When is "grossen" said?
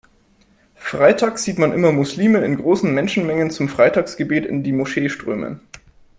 2.57-2.91